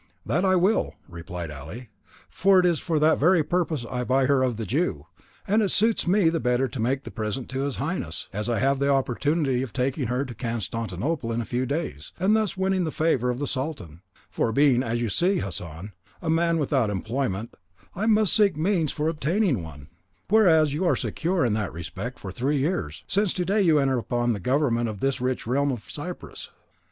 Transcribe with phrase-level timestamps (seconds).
[0.25, 1.91] "That will I," replied Ali,
[2.27, 5.05] "for it is for that very purpose I buy her of the Jew;
[5.47, 8.57] and it suits me the better to make the present to his Highness, as I
[8.57, 12.83] have the opportunity of taking her to Constantinople in a few days, and thus winning
[12.83, 14.01] the favour of the Sultan;
[14.31, 17.53] for being, as you see, Hassan, a man without employment,
[17.95, 19.89] I must seek means for obtaining one;
[20.29, 23.99] whereas, you are secure in that respect for three years, since to day you enter
[23.99, 26.49] upon the government of this rich realm of Cyprus.